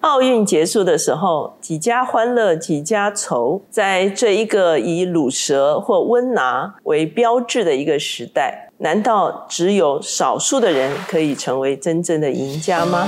[0.00, 13.06] 奥运结束的时候，几家欢乐几家愁，在这一个以卤蛇或温拿为标志的一个时代，难道只有少数的人可以成为真正的赢家吗？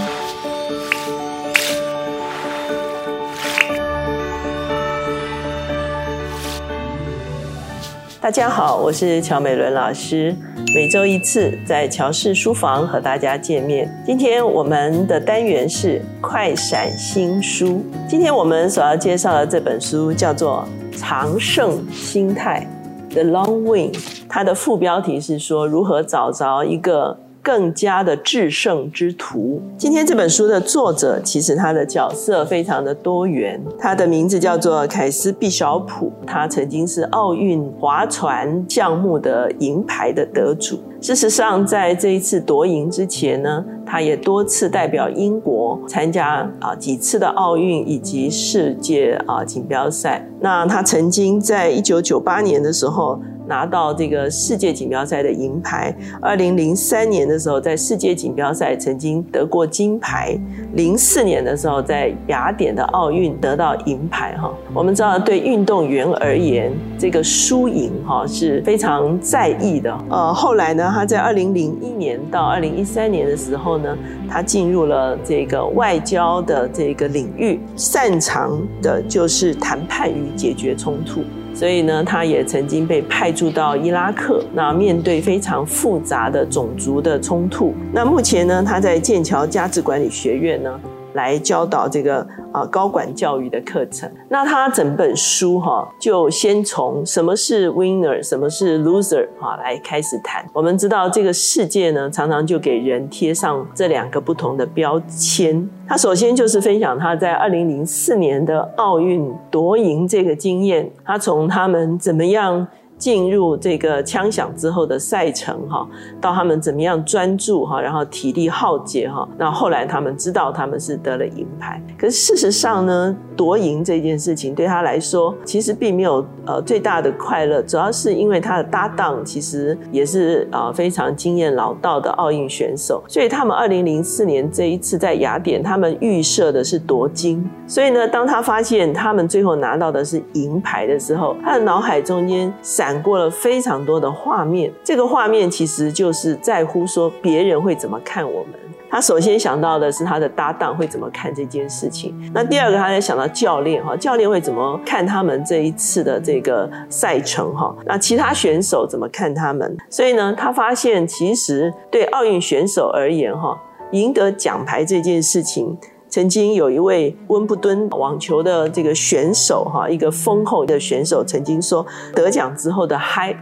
[8.21, 10.37] 大家好，我是乔美伦老师。
[10.75, 13.91] 每周一次在乔氏书房和大家见面。
[14.07, 17.85] 今天我们的单元是快闪新书。
[18.09, 20.67] 今天我们所要介绍的这本书叫做
[20.99, 22.67] 《长胜心态》
[23.13, 23.93] （The Long Win）。
[24.29, 27.22] 它的副标题是说如何找着一个。
[27.43, 29.61] 更加的制胜之途。
[29.77, 33.61] 今天这本书的作者，其实他的角色非常的多元。
[33.79, 40.79] 他的名字叫做凯斯·毕晓普，他曾经是奥运划船项目的银牌的得主。
[41.01, 50.25] 事实上，在这一次夺银之前呢，他也多次代表英国参加啊几次的奥运以及世界啊锦标赛。
[50.39, 53.21] 那他曾经在一九九八年的时候。
[53.53, 55.95] 拿到这个世界锦标赛的银牌。
[56.23, 60.35] 二零零三年的时候，在世界锦标赛曾经得过金牌。
[60.73, 64.35] 零四年的时候，在雅典的奥运得到银牌。
[64.39, 69.95] 哈，我们知道，对运动员而言，这个输赢哈是非常在意的。
[70.09, 73.95] 呃，后来呢，他在二零零一年到二零一三年的时候呢，
[74.31, 81.21] 他进入了这个外交的这个领域，擅长的就是谈判与解决冲突。
[81.55, 87.75] 所以呢，他也曾经被派驻到伊拉克，那面对非常复杂的种族的冲突。
[87.93, 90.81] 那目前呢，他在剑桥价值管理学院呢。
[91.15, 94.11] 来教导这个啊高管教育的课程。
[94.29, 100.45] 那他整本书哈，就先从什么是 winner，什么是 loser 哈来开始谈。
[100.53, 105.69] 我们知道这个世界呢，常常就给人贴上这两个不同的标签。
[105.89, 110.91] 他首先就是分享他在二零零四年的奥运夺银这个经验。
[111.05, 112.67] 他从他们怎么样。
[113.03, 115.85] 进入这个枪响之后的赛程哈，
[116.21, 121.83] 到他们怎么样专注哈，然后体力耗竭哈，那后来他们知道他们是得了银牌。
[121.99, 137.45] 可是事实上呢，夺银这件事情对他来说其实并没有呃最大的快乐，主要是因为他的搭档其实也是啊非常经验老道的奥运选手，所以他们二零零四年这一次在雅典，他们预设的是夺金。
[137.67, 142.92] 所以呢，当他发现他们最后拿到的是银牌的时候，他的脑海中间闪。
[143.01, 148.55] 过了非常多的画面，这个画面其实就是在乎说别人会怎么看我们。
[148.91, 152.15] 他首先想到的是他的搭档会怎么看这件事情。
[152.35, 157.75] 那第二个，他在想到教练哈，教练会怎么看他们这一次的这个赛程哈？
[157.87, 159.75] 那其他选手怎么看他们？
[159.89, 163.59] 所以呢，他发现其实对奥运选手而言哈，
[163.93, 165.79] 赢得奖牌这件事情。
[166.13, 173.35] 曾经有一位温布敦网球的这个选手，哈，一个丰厚的选手，曾经说得奖之后的嗨。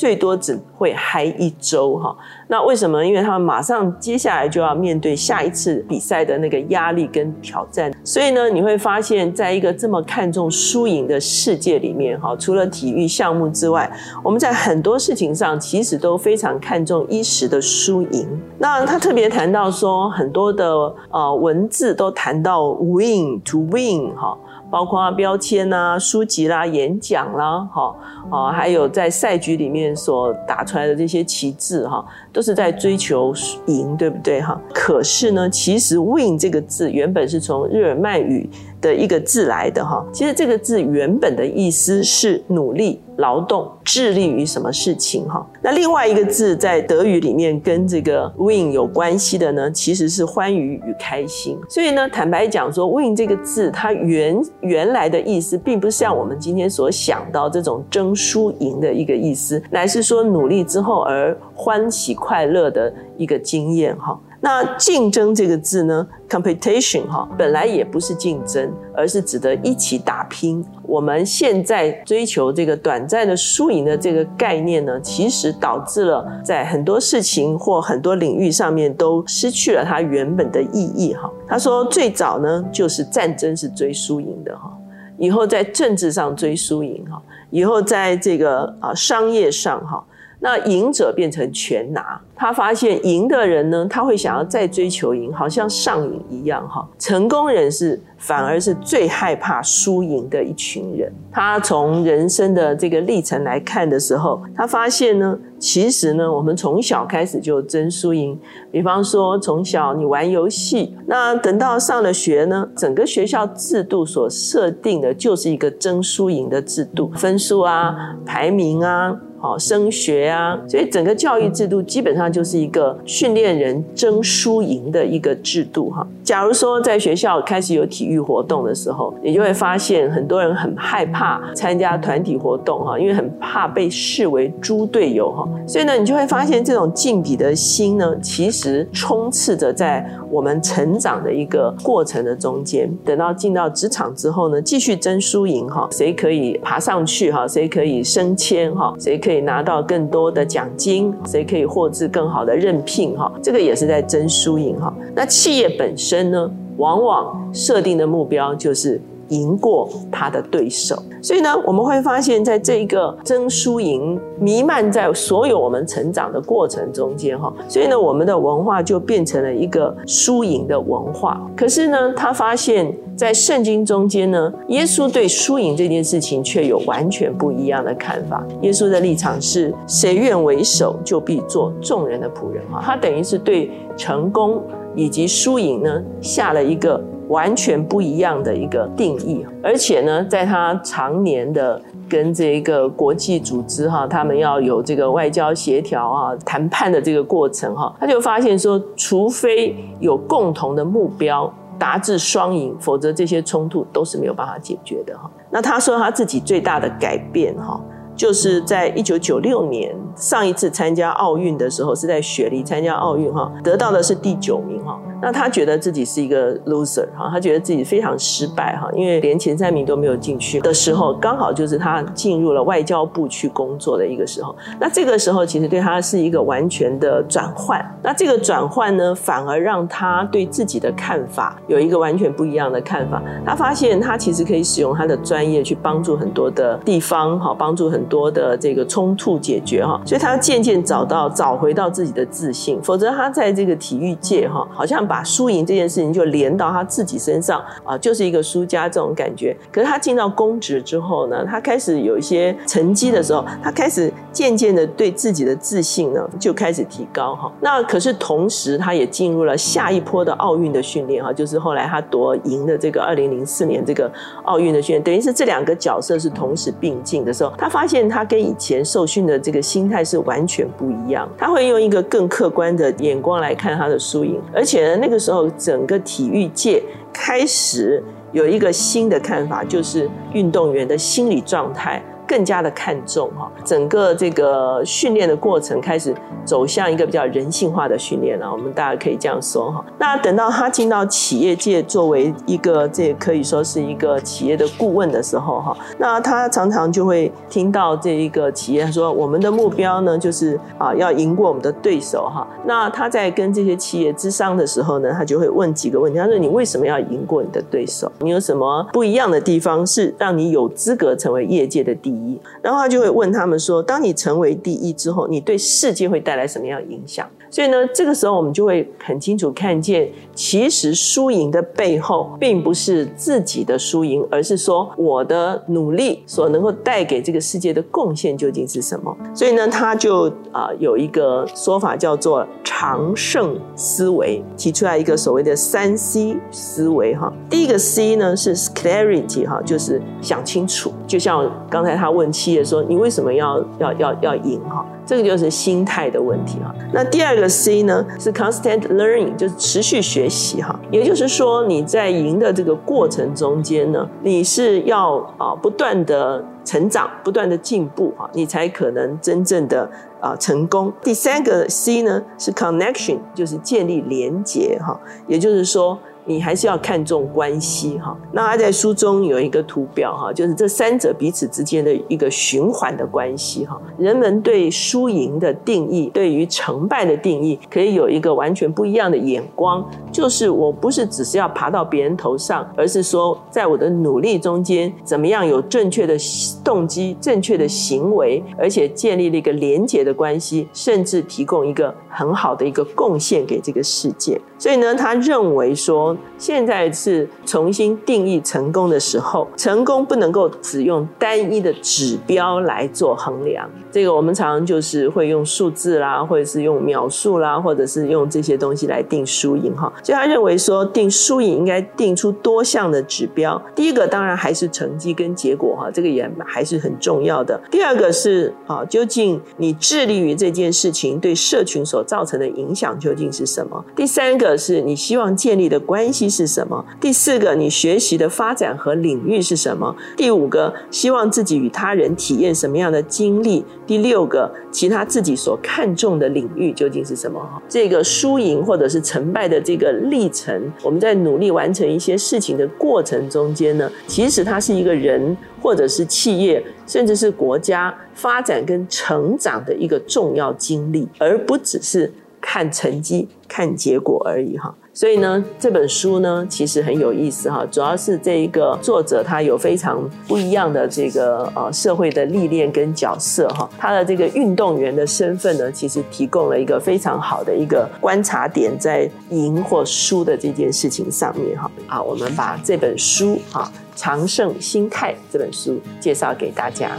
[0.00, 2.16] 最多只会嗨一周哈，
[2.48, 3.04] 那为什么？
[3.04, 13.92] 因为他们马上接下来就要面对下一次比赛的那个压力跟挑战，所以呢，你会发现在一个这么看重输赢的世界里面哈，除了体育项目之外，
[14.24, 18.26] 我们在很多事情上其实都非常看重一时的输赢。
[18.58, 20.66] 那他特别谈到说，很多的
[21.10, 24.34] 呃文字都谈到 win to win 哈。
[24.70, 27.94] 包括啊标签啦、书籍啦、演讲啦，哈，
[28.30, 33.34] 啊，还有在赛局里面所打出来的这些旗帜，哈，都是在追求
[33.66, 34.60] 赢，对不对，哈？
[34.72, 38.48] 可是呢，其实 “win” 这个字原本是从日耳曼语。
[38.80, 45.46] 的一个字来的哈，其实这个字原本的意思是努力、劳动、致力于什么事情哈。
[45.62, 51.58] 那另外一个字在德语里面跟这个 win 有关系的呢，其实是欢愉与开心。
[51.68, 64.18] 所以呢，坦白讲说，win 这个字它原原来的意思，并不是像我们今天所想到这种争输赢的一个意思，乃是说努力之后而欢喜快乐的一个经验哈。
[64.42, 70.64] 那竞争这个字呢，competition 哈，本来也不是竞争，而是指的一起打拼。
[70.82, 81.30] 我们现在追求这个短暂的输赢的这个概念呢，其实导致了在很多事情或很多领域上面都失去了它原本的意义哈。
[81.46, 84.72] 他说，最早呢就是战争是追输赢的哈，
[85.18, 87.20] 以后在政治上追输赢哈，
[87.50, 90.02] 以后在这个啊商业上哈。
[90.40, 92.20] 那赢者变成全拿。
[92.34, 96.88] 他发现赢的人呢，他会想要再追求赢，好像上瘾一样哈。
[96.98, 101.12] 成功人士反而是最害怕输赢的一群人。
[101.30, 108.40] 他从人生的这个历程来看的时候，他发现呢，其实呢，我们从小开始就争输赢。
[108.72, 119.14] 比方说，从小你玩游戏，那等到上了学呢，整个学校制度所设定的就是一个争输赢的制度，分数啊，排名啊。
[119.40, 126.06] 好，升学啊，所以整个教育制度基本上就是一个训练人争输赢的一个制度哈。
[126.22, 135.48] 假如说在学校开始有体育活动的时候，你就会发现很多人很害怕参加团体活动哈，因为很怕被视为猪队友哈。
[135.66, 142.94] 所以呢，你就会发现这种竞比的心呢，其实充斥着在我们成长的一个过程的中间。
[143.06, 149.29] 等到进到职场之后呢，继续争输赢哈，谁可以爬上去哈，谁可以升迁哈，谁可。
[149.30, 153.16] 可以拿到更多的奖金，谁可以获致更好的任聘？
[153.16, 154.92] 哈，这个也是在争输赢哈。
[155.14, 161.00] 那企业本身呢，往往设定的目标就是赢过他的对手。
[161.22, 167.52] 所以呢，我们会发现，在这个争输赢弥漫在所有我们成长的过程中间哈。
[167.68, 171.40] 所以呢，我们的文化就变成了一个输赢的文化。
[171.56, 172.94] 可是呢，他发现。
[173.16, 178.42] 在圣经中间呢，耶稣对输赢这件事情却有完全不一样的看法。
[178.62, 182.64] 耶稣的立场是：谁愿为首，就必做众人的仆人。
[182.72, 184.62] 哈，他等于是对成功
[184.96, 186.98] 以及输赢呢，下了一个
[187.30, 189.46] 完全不一样的一个定义。
[189.62, 201.50] 而且呢，在他常年的跟这个国际组织哈，他们要有这个外交协调啊、谈判的这个过程哈，他就发现说，除非有共同的目标。
[201.80, 205.30] 达至双赢，否则这些冲突都是没有办法解决的哈。
[205.50, 207.80] 那他说他自己最大的改变哈，
[208.14, 215.00] 就是在一九九六年上一次参加奥运的时候，是在雪梨参加奥运哈，得到的是第九名哈。
[215.22, 224.56] 那他觉得自己是一个 loser 哈，他觉得自己非常失败哈，因为连前三名都没有进去的时候，刚好就是他进入了外交部去工作的一个时候。
[224.78, 227.84] 那这个时候其实对他是一个完全的转换。
[228.02, 233.22] 那这个转换呢，反而让他对自己的看法有一个完全不一样的看法。
[233.44, 240.00] 他发现他其实可以使用他的专业去帮助很多的地方哈，帮助很多的这个冲突解决哈。
[240.06, 242.80] 所以他渐渐找到找回到自己的自信。
[242.82, 245.09] 否则他在这个体育界哈，好像。
[245.10, 249.56] 把输赢这件事情就连到他自己身上啊，就是一个输家这种感觉。
[249.72, 257.50] 可是他进到公职之后呢，他开始有一些成绩的时候，他开始渐渐的对自己的自信呢就开始提高哈。
[257.60, 264.08] 那可是同时他也进入了下一波的奥运的训练哈，就是后来他夺赢的这个二零零四年这个
[264.44, 271.28] 奥运的训练，等于是这两个角色是同时并进的时候，他发现他跟以前受训的这个心态是完全不一样。
[271.36, 274.99] 他会用一个更客观的眼光来看他的输赢，而且呢。
[275.00, 278.02] 那个时候，整个体育界开始
[278.32, 282.02] 有一个新的看法，就是运动员的心理状态。
[282.30, 288.48] 更加的看重哈，整个这个训练的过程开始走向一个比较人性化的训练了。
[288.48, 289.84] 我们大家可以这样说哈。
[289.98, 302.46] 那等到他进到企业界，作为一个这可以说是一个企业的顾问的时候哈，那他常常就会听到这一个企业说，我们的目标呢就是啊要赢过我们的对手哈。
[302.64, 308.10] 那他在跟这些企业咨商的时候呢，他就会问几个问题，他说你为什么要赢过你的对手？
[308.20, 312.19] 你有什么不一样的地方是让你有资格成为业界的第一？
[312.62, 329.16] 然后他就会问他们说：“当你成为第一之后，你对世界会带来什么样的影响？”所以呢，这个时候我们就会很清楚看见，其实输赢的背后，并不是自己的输赢，而是说我的努力所能够带给这个世界的贡献究竟是什么。
[329.34, 337.32] 所以呢，他就啊有一个说法叫做长胜思维，提出来一个所谓的三 C 思维哈。
[337.50, 340.92] 第一个 C 呢是 clarity 哈，就是想清楚。
[341.06, 344.86] 就像刚才他问企业说：“你为什么要要要要赢？”哈。
[345.10, 346.72] 这个就是心态的问题哈。
[346.92, 350.78] 那第二个 C 呢是 constant learning，就是持续学习哈。
[350.92, 359.90] 也就是说你在赢的这个过程中间呢，你是要啊不断的成长，不断的进步哈，你才可能真正的
[360.20, 360.92] 啊成功。
[361.02, 364.96] 第三个 C 呢是 connection，就是建立连结哈。
[365.26, 368.16] 也就是说你还是要看重关系哈。
[368.32, 373.80] 那他在书中有一个图表哈，就是这三者彼此之间的一个循环的关系哈。
[373.98, 379.84] 人们对输赢的定义，对于成败的定义，可以有一个完全不一样的眼光。
[380.12, 386.16] 就是我不是只是要爬到别人头上，而是说在我的努力中间，怎么样有正确的
[386.64, 394.40] 动机、正确的行为，而且建立了一个连结的关系，甚至提供一个很好的一个贡献给这个世界。
[394.60, 403.66] 所以呢，他认为说，现在是重新定义成功的时候，成功不能够只用单一的指标来做衡量。
[403.90, 409.90] 这个我们常常就是会用数字啦，或者是用秒数啦，或者是用这些东西来定输赢哈。
[410.02, 413.60] 所以他认为说，定输赢应该定出多项的指标。
[413.74, 417.58] 第一个当然还是成绩跟结果哈，这个也还是很重要的。
[417.70, 423.82] 第二个是啊，究竟你致力于这件事情对社群所造成的影响究竟是什么？
[423.96, 424.49] 第三个。
[424.56, 426.84] 是你希望建立的关系是什么？
[427.00, 429.94] 第四个，你学习的发展和领域是什么？
[430.16, 433.64] 第五个，希望自己与他人体验什么样的经历？
[433.86, 437.40] 第六个，其他自己所看重的领域究竟是什么？
[437.68, 452.12] 这个输赢或者是成败的这个历程，我们在努力完成一些事情的过程中间呢，其实它是一个人或者是企业，甚至是国家发展跟成长的一个重要经历，而不只是。
[452.40, 471.70] 看成绩、看结果而已哈，所以呢，这本书呢其实很有意思哈，主要是这一个作者他有非常不一样的这个呃社会的历练跟角色哈，他的这个运动员的身份呢，其实提供了一个非常好的一个观察点，在赢或输的这件事情上面哈。
[471.86, 473.70] 啊，我们把这本书哈
[474.00, 476.96] 《长胜心态》这本书介绍给大家。